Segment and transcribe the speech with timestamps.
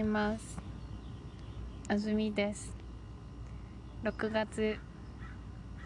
[0.00, 0.58] います。
[1.88, 2.72] あずみです。
[4.02, 4.78] 6月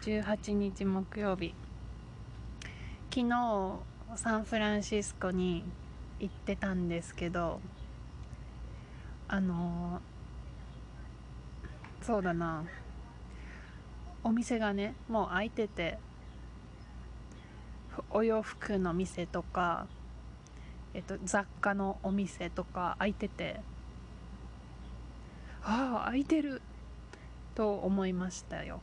[0.03, 1.53] 18日木曜日。
[3.13, 3.79] 昨日
[4.15, 5.65] サンフランシスコに
[6.19, 7.59] 行ってたんですけど
[9.27, 10.01] あの
[12.01, 12.63] そうだな。
[14.23, 15.99] お店がねもう開いてて
[18.09, 19.87] お洋服の店とか
[20.93, 23.59] えっと、雑貨のお店とか開いてて
[25.67, 26.61] ああ開いてる
[27.55, 28.81] と思いましたよ。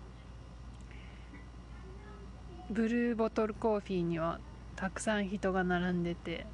[2.71, 4.41] ブルーボトルコーヒーには
[4.77, 6.45] たくさん人が並んでて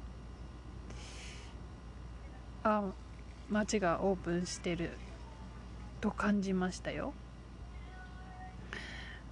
[2.63, 2.83] あ
[3.49, 4.91] 街がオープンしてる
[6.01, 7.13] と感じましたよ。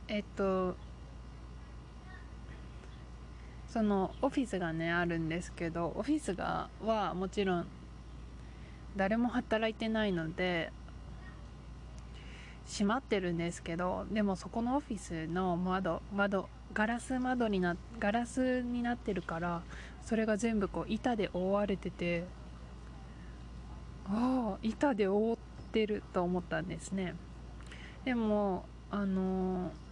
[0.07, 0.75] えっと
[3.67, 7.67] そのオフィスがねあるんですけどオフィスがはもちろん
[8.95, 10.71] 誰も働いてないので
[12.67, 19.61] 閉まってるんですけどでもそこのオフィスの窓窓ガラス窓になガラスになってるから
[20.03, 22.25] それが全部こう板で覆われてて
[24.09, 25.37] ああ板で覆っ
[25.71, 27.15] てると思ったんですね。
[28.05, 29.87] でもあのー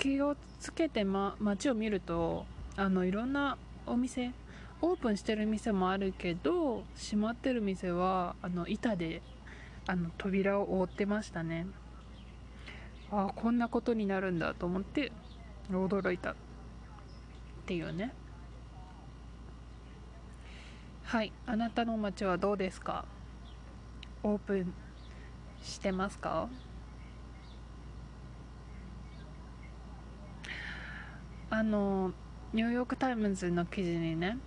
[0.00, 4.30] 気をつけて、ま、街を見るとあのいろんなお店
[4.82, 9.22] オープンしてる店もあるけど閉まってる店はあの板で
[9.86, 11.66] あの扉を覆ってましたね。
[13.10, 15.12] ああこんなことになるんだと思って
[15.70, 16.34] 驚いたっ
[17.66, 18.14] ていうね。
[21.04, 23.04] はいあなたの街はどうですか？
[24.22, 24.72] オープン
[25.62, 26.48] してますか？
[31.50, 32.12] あの
[32.52, 34.38] ニューヨーク・タイムズの記事にね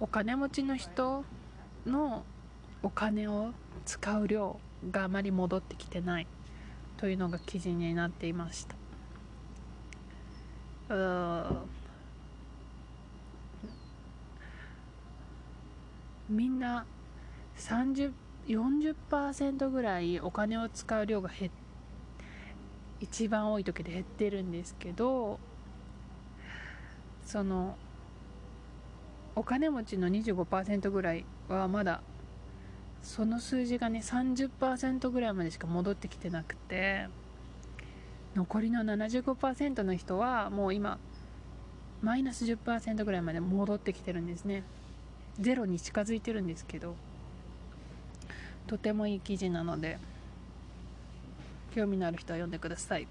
[0.00, 1.24] お金持ちの人
[1.84, 2.24] の
[2.82, 3.50] お金を
[3.84, 4.60] 使う量
[4.90, 6.26] があまり戻ってきてない
[6.96, 8.76] というのが記事になっていました。
[16.28, 16.84] みんな
[17.56, 21.50] 3040%ぐらいお金を使う量が減
[23.00, 25.38] 一番多い時で減ってるんですけど
[27.24, 27.76] その
[29.38, 32.00] お金持ちの25%ぐらいはまだ
[33.04, 37.06] その数字がね30%ぐらいまでしか戻ってきてなくて
[38.34, 40.98] 残りの75%の人はもう今
[42.02, 44.64] マイナス10%ぐらいまで戻ってきてるんですね。
[45.38, 46.96] ゼロに近づいてるんですけど
[48.66, 49.98] とてもいい記事なので
[51.76, 53.06] 興味のある人は読んでください。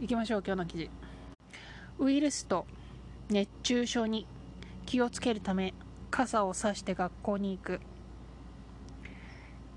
[0.00, 0.90] 行きましょう今日の記事。
[1.98, 2.64] ウイルスと
[3.30, 4.26] 熱中症に
[4.86, 5.74] 気をつけるため
[6.10, 7.80] 傘を差して学校に行く。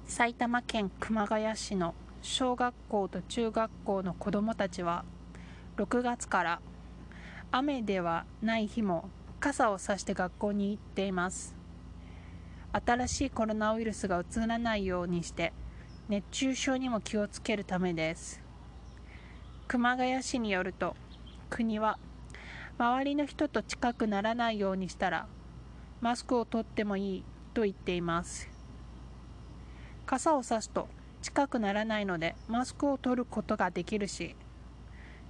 [0.06, 5.04] 埼玉県熊谷市の小学校と中学校の子どもたちは
[5.76, 6.62] 6月から
[7.52, 9.10] 雨ではない日も
[9.42, 11.54] 傘を差して学校に行っています。
[12.72, 15.52] 新しいコロナウイルスがうつらないようにして
[16.08, 18.42] 熱中症にも気をつけるためです。
[19.68, 20.96] 熊谷市によると
[21.50, 21.98] 国は
[22.82, 25.28] 周りの人と近くならないようにしたら
[26.00, 28.50] マスクを取ってもいいと言っています。
[30.08, 30.88] 傘を差すと
[31.22, 34.36] 近くならないのでマスクを取ることができるし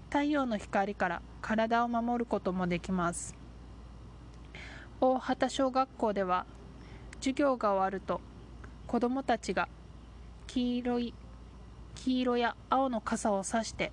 [0.10, 3.36] 太陽の光から体を守ることもできます。
[5.02, 6.46] 大畑小学校では
[7.16, 8.22] 授業が終わると
[8.88, 9.68] 子どもたちが
[10.48, 11.14] 黄色い
[11.96, 13.92] 黄色や青の傘を差して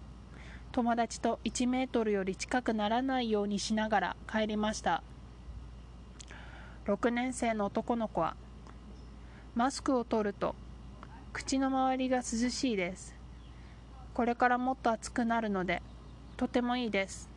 [0.72, 5.02] 友達と1メートルより近くならないようにしながら帰りました。
[6.84, 8.36] 6年生の男の子は
[9.54, 10.54] マスクを取ると
[11.32, 13.14] 口の周りが涼しいです。
[14.14, 15.82] これからもっと暑くなるので
[16.36, 17.28] とてもいいです。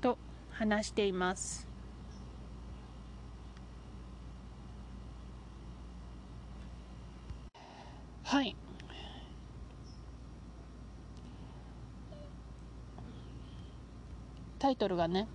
[0.00, 0.18] と
[0.50, 1.66] 話しています。
[8.24, 8.56] はい。
[14.62, 15.26] タイトルがね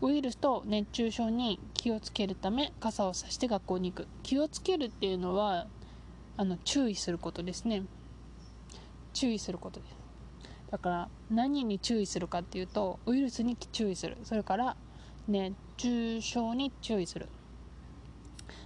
[0.00, 4.08] ウイルスと熱中症に気をつけるため傘をさして学校に行く。
[4.22, 5.66] 気をつけるっていうのは
[6.38, 7.82] あの注意することですね。
[9.12, 9.96] 注意することです。
[10.70, 14.16] だから何に注意するかっていうとウイルスに注意する。
[14.24, 14.78] それから
[15.28, 17.28] 熱中症に注意する。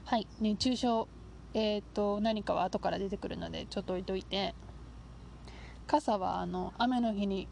[0.04, 1.08] はい熱中症
[1.54, 4.54] えっ、ー、と何かは後から出てくるのでちょっと置いといて。
[5.88, 7.48] 傘はあの雨の日に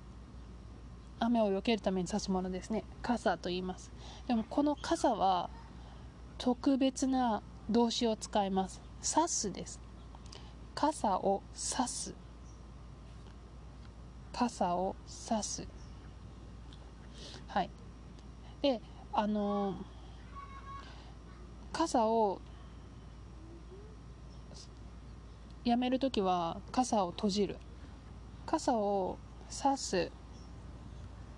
[1.18, 2.84] 雨を避けるために差すものですね。
[3.00, 3.90] 傘と言います。
[4.28, 5.48] でもこの傘は
[6.36, 8.82] 特別な動詞を使います。
[9.00, 9.80] 差すです。
[10.74, 12.14] 傘を差す。
[14.34, 15.66] 傘を差す。
[17.48, 17.70] はい。
[18.60, 18.82] で
[19.14, 19.76] あの
[21.72, 22.42] 傘を
[25.64, 27.56] やめるときは傘を閉じる。
[28.46, 30.10] 傘を差す。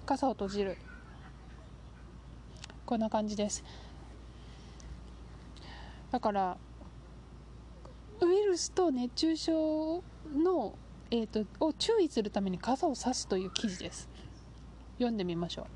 [0.04, 0.76] 傘を閉じる。
[2.84, 3.64] こんな感じです。
[6.10, 6.56] だから
[8.20, 10.02] ウイルスと熱中症
[10.34, 10.74] の、
[11.10, 14.08] えーと、を注意するために傘を差すという記事です。
[14.98, 15.66] 読んでみましょう。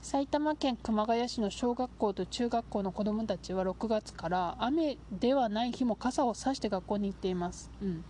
[0.00, 8.04] 埼玉県熊谷市の小学校と中学校の子どもたちは6月から雨ではない日も傘を差して学校に行っています、うん、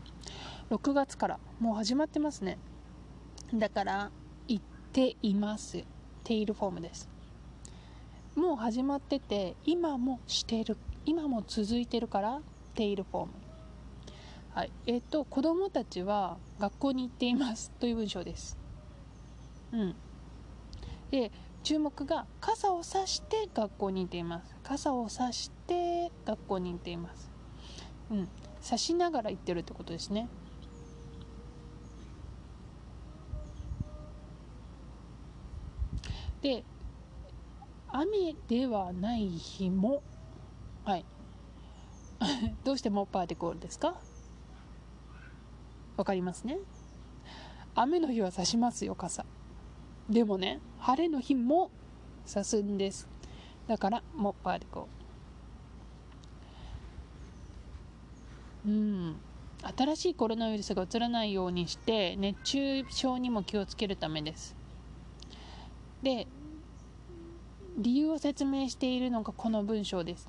[0.70, 1.38] 6月から。
[1.60, 2.58] もう始まってますね。
[3.54, 4.10] だから
[4.46, 5.82] 行っています。
[6.24, 7.08] テイルフォームです。
[8.36, 10.76] もう始まってて今もしてる
[11.06, 12.40] 今も続いてるから
[12.74, 13.32] テイルフォーム。
[14.54, 14.72] はい。
[14.86, 17.70] えっ、ー、と子供たちは学校に行っています。
[17.80, 18.58] という文章です。
[19.72, 19.94] うん。
[21.10, 21.32] で
[21.62, 24.54] 注目が傘を差して学校に行っています。
[24.62, 27.30] 傘を差して学校に行っています。
[28.10, 28.28] うん。
[28.60, 30.28] 差しながら行ってるってことですね。
[36.42, 36.64] で
[37.90, 40.02] 雨ではない日も
[40.84, 41.04] はい。
[42.64, 43.94] どうしてモッパーティコールですか？
[45.96, 46.58] わかりますね。
[47.74, 49.24] 雨の日は差しますよ傘。
[50.08, 51.70] でもね晴れの日も
[52.24, 53.08] 差すんです。
[53.66, 59.16] だからモッパーティコールうん。
[59.76, 64.57] 新しいコロナウイルスがうつらないようにして熱中症にも気をつけるためです。
[66.02, 66.26] で
[67.76, 70.28] 理由を説明しているのがこの文章です。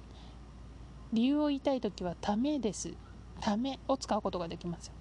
[1.11, 2.93] 理由を言いたい時はためです。
[3.39, 4.91] ためを使うことができます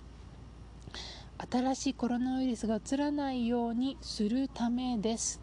[1.50, 5.40] 新しいコロナウイルスがうつらないようにするためです。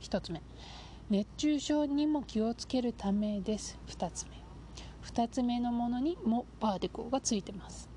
[0.00, 0.42] 1つ目。
[1.08, 3.78] 熱中症にも気をつけるためです。
[3.86, 4.42] 2つ目。
[5.04, 7.88] 2つ目のものにもパーティコーがついてます。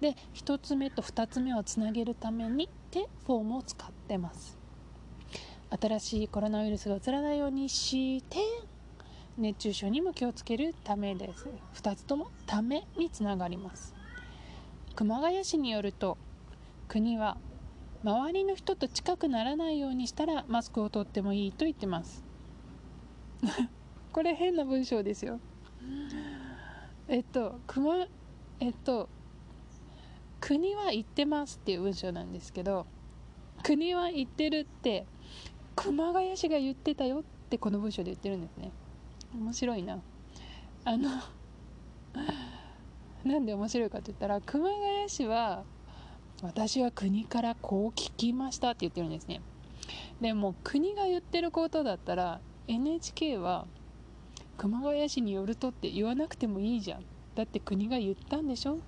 [0.00, 4.57] で1つ目と2つ目をつなげるためにでフォームを使ってます。
[5.70, 8.38] 新しいコロナウイルスがうつらないようにして
[9.36, 11.46] 熱中症にも気をつけるためです。
[11.74, 13.94] 2つとも「ため」につながります。
[14.96, 16.18] 熊谷市によると
[16.88, 17.36] 国は
[18.02, 22.24] 周りの人と近くならないようにしたらマスクを取ってもいいと言ってます。
[24.12, 25.38] これ変な文章ですよ。
[27.08, 28.06] えっと熊
[28.60, 29.08] えっと
[30.40, 32.86] 国は言ってますっていう文章なんですけど
[33.62, 35.06] 国は言ってるって
[35.80, 38.72] 熊谷市が言ってたよってこの文章で言ってるんですね。
[39.32, 40.00] 面白いな。
[40.84, 41.08] あの
[43.24, 45.64] なんで面白いかって言ったら熊谷市は
[46.42, 49.40] 私は国からこう聞きましたって言ってるんですね。
[50.20, 53.66] でも国が言ってることだったら NHK は
[54.56, 57.04] 熊谷市によるとって言わなくてもいいじゃん。
[57.36, 58.74] だって国が言ったんでしょ？
[58.74, 58.78] っ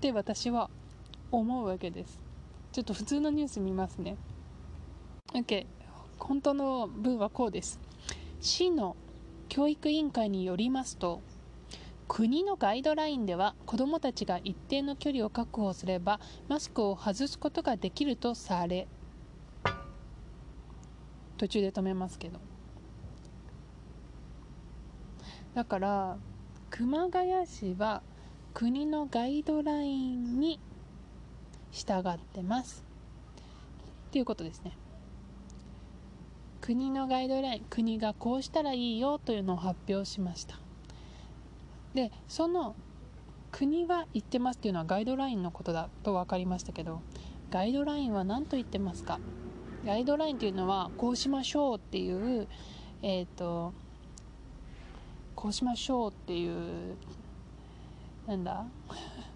[0.00, 0.70] て私は
[1.32, 2.20] 思うわけです。
[2.70, 4.16] ちょっと普通のニュース見ますね。
[5.34, 5.66] OK
[6.22, 7.80] 本当の文はこうです。
[8.40, 8.96] 市の
[9.48, 11.20] 教育委員会によりますと
[12.08, 18.88] 国のガイドラインでは子どもたちが一定の距離を確保すればマスクを外すことができるとされ
[21.38, 22.38] 途中で止めますけど。
[25.54, 26.16] だから
[26.70, 28.02] 熊谷市は
[28.54, 30.60] 国のガイドラインに
[31.70, 32.84] 従ってます。
[34.08, 34.72] っていうことですね。
[36.62, 40.58] 国のガイドライン国がこうしたらいいよというのを発表しました。
[41.92, 42.74] でその
[43.50, 47.02] 国は言ってますっていうのはガイドラインのことだと分かりましたけど
[47.50, 49.18] ガイドラインは何と言ってますか？
[49.84, 52.46] ガイドラインっていうのはこうしましょうっていう
[53.02, 53.74] えっ、ー、と
[55.34, 56.96] こうしましょうっていう
[58.28, 58.64] なんだ？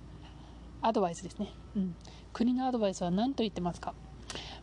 [0.81, 1.97] アドバイスですね、うん、
[2.33, 3.93] 国のアドバイスは何と言ってますか？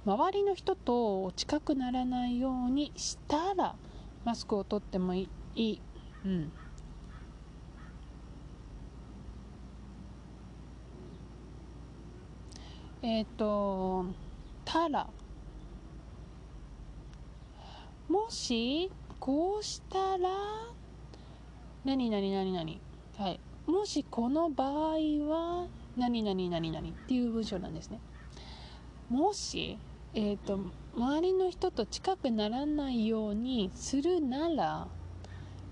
[0.06, 3.76] 周りの人と近くならないようにしたら
[4.26, 5.80] マスクを取ってもいい、
[6.26, 6.52] うん、
[13.02, 14.06] えっ、ー、と
[14.66, 15.08] たら。
[18.10, 20.30] もしこうしたら
[21.86, 22.72] 何々何々。
[23.18, 23.40] はい。
[23.66, 28.00] もしこの場合は何々何々っていう文章なんですね。
[29.10, 29.78] もし
[30.16, 30.60] えーと、
[30.96, 34.88] 周りの人と近くならないようにするなら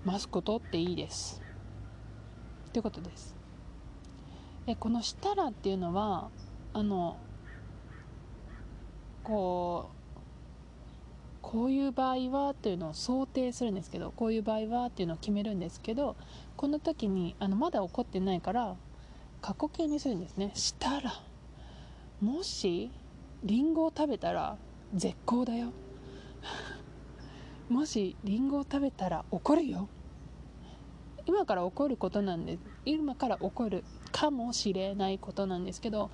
[0.04, 1.40] マスクを取っていいです。
[2.68, 3.36] ってことです。
[4.66, 6.30] えこの「したら」っていうのは
[6.72, 7.18] あの
[9.22, 16.16] こうこういう場合はというのを想定するんですけどこういう場合はっていうのを決めるんですけど
[16.56, 18.74] この時にあのまだ起こってないから
[19.40, 20.50] 過去形にするんですね。
[20.54, 21.12] したら
[22.20, 22.90] もし
[23.44, 24.56] リンゴを食べたら
[24.94, 25.72] 絶好だよ。
[27.68, 29.88] もしリンゴを食べたら怒るよ。
[31.26, 36.10] 今から起こることなんで今から起こるかもしれないことなんですけど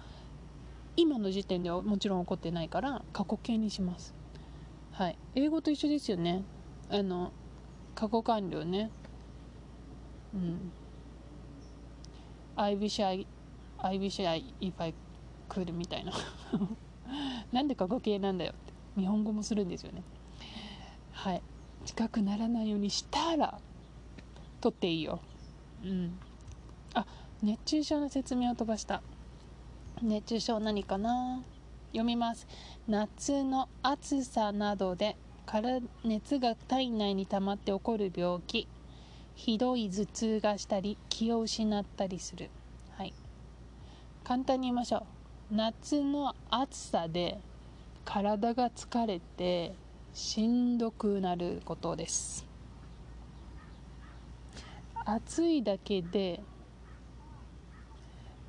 [0.97, 4.15] 今の時点ではもちろん起こってないから過去形にします。
[4.93, 5.19] はい。
[5.35, 6.43] 英語と一緒ですよね。
[6.91, 7.33] あの
[7.95, 8.91] 過去完了ね。
[10.35, 10.73] うん。
[12.57, 13.27] I wish I
[13.79, 14.95] I wish I if I
[15.49, 16.13] could みたいな。
[17.53, 19.01] なんで過去形なんだよって。
[19.01, 20.03] 日本語もするんですよね。
[21.13, 21.43] はい。
[21.85, 23.59] 近くならないようにしたら
[24.61, 25.21] 取っていいよ。
[25.85, 26.19] うん。
[26.95, 27.07] あ
[27.43, 29.03] 熱中症の説明を飛ばした。
[30.03, 31.43] 熱中症何かな？
[31.93, 32.47] 読みます。
[32.87, 38.69] 夏の暑さなどでから熱が体内に溜まって起こる病気。
[39.35, 42.51] ひどい頭痛がしたり気を失ったりする。
[42.97, 43.15] はい。
[44.25, 45.03] 簡単に言いましょう
[45.51, 47.39] 夏の暑さで
[48.05, 49.73] 体が疲れて
[50.13, 52.47] しんどくなることです。
[55.07, 56.43] 暑いだけで、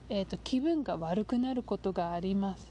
[0.10, 2.70] えーと、気分が悪くなることがあります。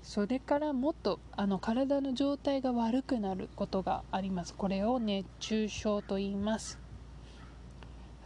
[0.00, 4.54] それからもっとあの体の状態が悪くなることがあります。
[4.54, 6.78] これを熱中症と言います。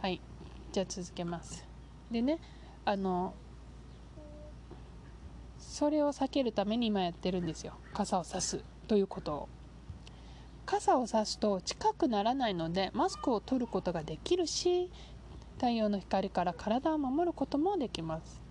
[0.01, 0.21] はい。
[0.71, 1.67] じゃあ続けます。
[2.11, 2.37] でね
[2.85, 3.33] あの
[5.75, 7.73] それを避けるために今やってるんですよ。
[7.93, 9.49] 傘を差すということを。
[10.65, 14.89] 傘を差すと近くならないのでマスクを取ることができるし
[15.55, 18.41] 太陽の光から体を守ることもできます。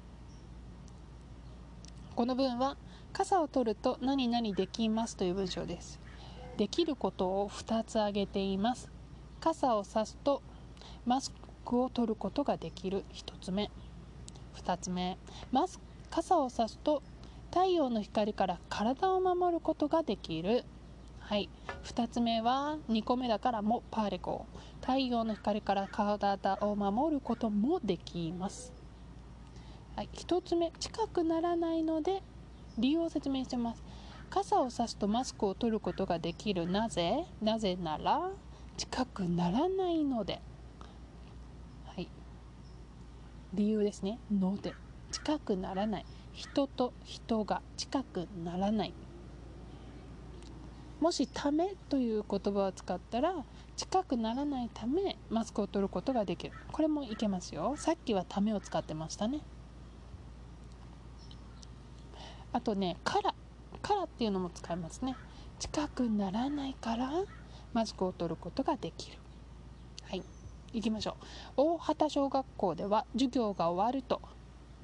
[2.14, 2.76] この文は
[3.14, 5.98] 傘を取ると何々できますという文章です。
[6.58, 8.90] できることを2つ挙げています。
[9.40, 10.42] 傘を差すと
[11.06, 11.32] マス
[11.64, 13.02] クを取ることができる。
[13.14, 13.70] 1つ目。
[14.56, 15.16] 2つ目。
[15.50, 17.02] マス傘を差すと
[17.54, 20.64] 太陽の光から体を守ることができる。
[21.20, 21.48] はい。
[21.84, 24.46] 2つ目は2個目だからもパーレコ
[24.80, 28.72] 太陽の光から体を守ることもできます。
[29.94, 32.24] はい、1つ目近くならないので
[32.76, 33.84] 理由を説明してます。
[34.30, 36.66] 傘を差すとマスクを取ることができる。
[36.66, 37.24] なぜ？
[37.40, 38.20] なぜなら
[38.76, 40.42] 近くならないので。
[41.86, 42.08] はい。
[43.52, 44.18] 理由ですね。
[44.28, 44.74] ので
[45.12, 46.06] 近くならない。
[46.34, 48.94] 人と人が近くならない。
[51.00, 56.54] もし「ため」という言葉を使ったら近くならないためマスクを取ることができる。
[56.72, 57.76] これもいけますよ。
[57.76, 59.44] さっきは「ため」を使ってましたね。
[62.52, 63.34] あとね「から」
[63.82, 65.18] 「から」っていうのも使いますね。
[65.58, 67.10] 近くならないから
[67.72, 69.18] マスクを取ることができる。
[70.02, 70.24] はい。
[70.72, 71.24] 行きましょう。
[71.56, 74.20] 大畑小学校では授業が終わると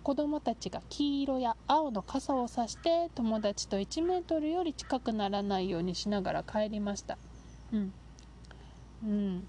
[0.03, 7.19] 子どもたちが黄色や青の傘を差して友達と1メートルより近くならないようにしながら帰りました。
[7.73, 7.93] うん。
[9.05, 9.49] うん。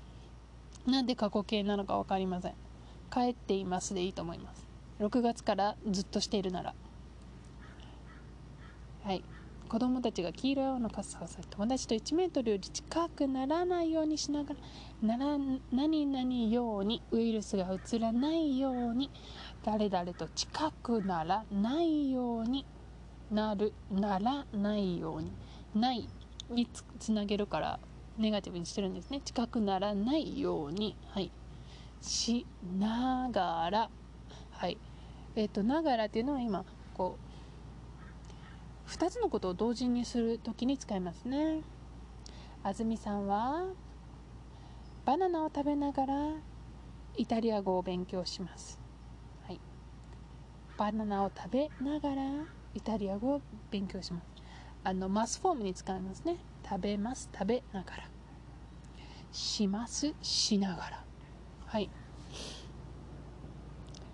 [0.86, 2.56] なんで過去形なのか分かりません。
[3.12, 4.68] 帰っていますでいいと思います。
[5.00, 6.74] 6月からずっとしているなら。
[9.04, 9.24] はい。
[9.72, 14.54] 子供たちが黄色い青の傘をさ友達と1メートルより近くならないようにしなが
[15.02, 15.38] らなら
[15.72, 19.10] 何々ようにウイルスがうつらないように
[19.64, 22.66] 誰々と近くならないように
[23.30, 25.32] なるならないように
[25.76, 26.10] ない
[26.50, 26.68] に
[27.00, 27.80] つなげるから
[28.18, 29.22] ネガティブにしてるんですね。
[29.24, 30.96] 近くならないように。
[31.10, 31.32] はい。
[32.02, 32.46] し
[32.78, 33.90] ながら。
[34.52, 34.78] はい。
[35.36, 37.18] えっ、ー、とながらっていうのは今こ
[38.88, 41.62] う2つのことを同時にする時に使いますね。
[42.64, 43.68] 安住さんは
[45.06, 46.16] バナナを食べながら
[47.16, 48.81] イタリア語を勉強します。
[50.82, 52.24] バナナを食べながら
[52.74, 54.26] イタリア語を勉強します。
[54.84, 56.38] あのマスフォームに使いますね。
[56.68, 58.10] 食べます食べながら。
[59.32, 61.04] しますしながら。
[61.68, 61.88] はい。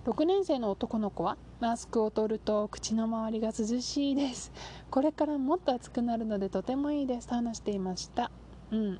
[0.08, 4.52] 6年生の男の子はマスクを取ると口の周りが涼しいです。
[4.92, 7.30] これからもっと暑くなるのでとてもいいです。
[7.30, 8.30] と話していました。
[8.72, 9.00] うん。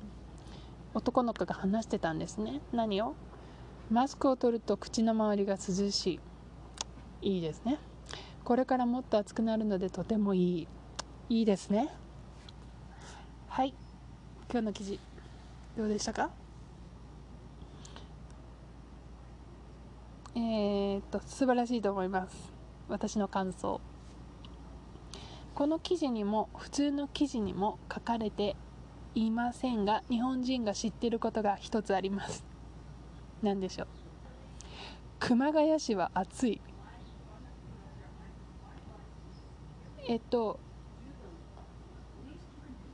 [0.94, 2.62] 男の子が話してたんですね。
[2.72, 3.14] 何を？
[3.90, 6.20] マスクを取ると口の周りが涼しい。
[7.20, 7.78] いいですね。
[8.44, 10.68] これからもっと暑くなるのでとてもいい。
[11.28, 11.88] いいですね。
[13.48, 13.74] はい。
[14.50, 14.98] 今日の記事
[15.76, 16.30] どうでしたか？
[20.34, 22.52] えー、っと素晴らしいと思います。
[22.88, 23.80] 私の感想。
[25.54, 28.54] この記事にも普通の記事にも書かれて
[29.14, 32.44] いませんが日本人が知っていることが一つあります。
[33.42, 33.88] 何でしょう？
[35.18, 36.60] 熊谷市は暑い。
[40.08, 40.58] えっと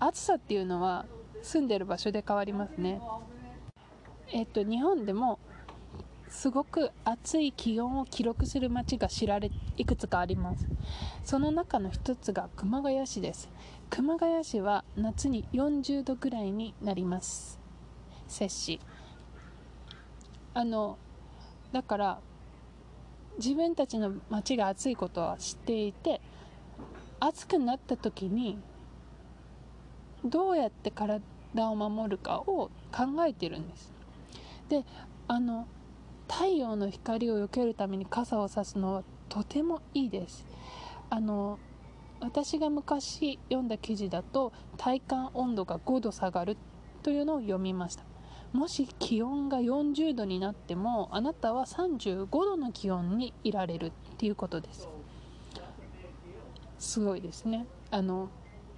[0.00, 1.06] 暑さっていうのは
[1.42, 3.00] 住んでる場所で変わりますね。
[4.32, 5.38] えっと日本でも
[6.28, 10.66] すごく暑い気温を記録する街が知られいくつかあります。
[11.22, 13.48] その中の一つが熊谷市です。
[13.90, 17.60] 熊谷市は夏に40度ぐらいになります。
[18.26, 18.80] 摂氏。
[20.52, 20.98] あの
[21.70, 22.18] だから
[23.38, 26.20] 自分たちの街が暑いことは知っていて
[27.26, 28.58] 暑くなった時に
[30.22, 31.22] どうやって体
[31.56, 33.90] を守るかを考えてるんです。
[34.68, 34.84] で
[35.26, 35.66] あの
[36.30, 40.46] 太陽の光を避けるために傘を差すのはとてもいいです。
[41.08, 41.58] あの
[42.20, 46.58] 私が昔読んだ記事だと体感温度が5度下がる
[47.02, 48.04] というのを読みました。
[48.52, 54.93] もし気温が40度になってもあなたは35度の気温にいられるっていうことです。
[56.84, 57.66] すごいですね。
[57.90, 58.28] あの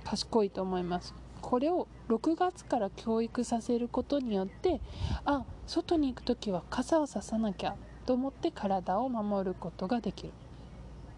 [0.05, 1.15] 賢いと思います。
[1.43, 4.81] これを6月から教育させることによって
[5.25, 10.33] あ外に行く時は傘をささなきゃと思って体を守ることができる。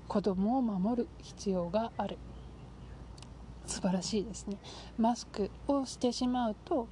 [0.09, 2.18] 子供を守る必要がある。
[3.66, 4.57] 素晴らしいですね。
[4.97, 6.88] マスクをしてしまうと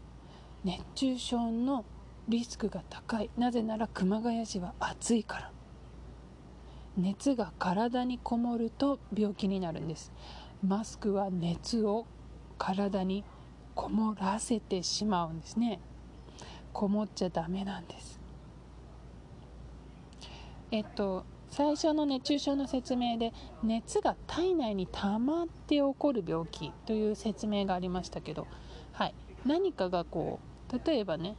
[0.62, 1.84] 熱中症の
[2.28, 3.30] リスクが高い。
[3.38, 5.55] なぜなら熊谷市は暑いから。
[6.96, 10.12] 熱が体にこもると病気になるんです。
[10.66, 12.06] マスクは熱を
[12.58, 13.24] 体に
[13.74, 15.80] こもらせてしまうんですね。
[16.72, 18.20] こもっちゃダメなんです。
[20.70, 23.32] えっと最初の熱中症の説明で
[23.62, 28.46] 熱が体内に溜まって起こる病気という説明がありましたけど、
[28.92, 31.36] はい、何かがこう例えばね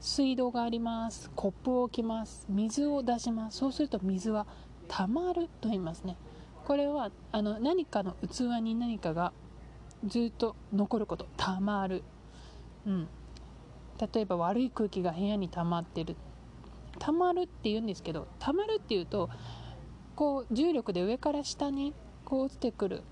[0.00, 3.58] 水道がありますコップを置きます水を出します。
[3.58, 4.46] そうすると水は
[4.88, 6.16] 溜まると言いますね。
[6.64, 9.32] これはあの何かの器に何かが
[10.04, 12.02] ずっと残ることたまる、
[12.86, 13.08] うん、
[14.12, 16.16] 例えば悪い空気が部屋に溜まってる
[16.98, 19.30] 溜まるって言うんですけど溜まるっていうと
[20.16, 21.94] こう重力で上から下に
[22.24, 23.02] こう落ちてくる。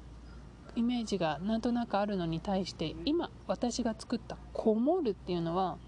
[0.76, 5.78] イメージがなんとなくあるのに対して今私が作った「こもる」っていうのは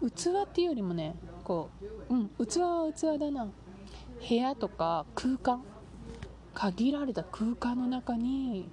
[0.00, 1.70] 器っていうよりもねこ
[2.10, 3.48] ううん器は器だな。
[4.28, 5.62] 部屋とか空間
[6.54, 8.70] 限られた空間の中に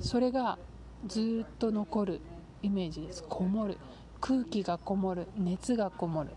[0.00, 0.58] それが
[1.06, 2.20] ずっと残る
[2.62, 3.24] イメージです。
[3.28, 3.78] こもる。
[4.20, 5.26] 空気がこもる。
[5.36, 6.30] 熱がこもる。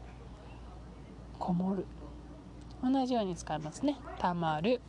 [1.37, 1.85] こもる。
[2.81, 3.97] 同じように使いますね。
[4.19, 4.81] たまる。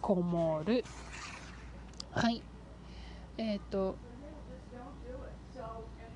[0.00, 0.84] こもる。
[2.12, 2.42] はい。
[3.36, 3.96] えっ、ー、と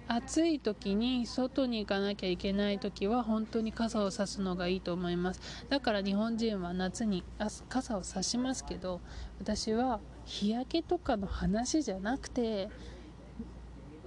[0.06, 5.40] 暑い時に外に行かなきゃいけない時は本当に傘を差すのがいいと思います。
[5.68, 7.24] だから日本人は夏に
[7.68, 9.00] 傘を差しますけど
[9.40, 12.68] 私は日焼けとかの話じゃなくて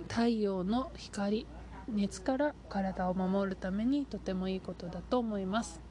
[0.07, 1.47] 太陽の光
[1.87, 5.81] 熱から体を守るためにとてもいいことだと思います。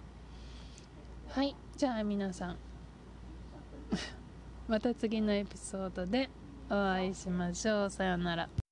[1.30, 2.56] はいじゃあ皆さん
[4.68, 6.30] また次のエピソードで
[6.70, 7.90] お会いしましょう。
[7.90, 8.65] さようなら。